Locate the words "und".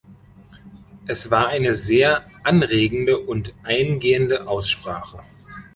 3.19-3.53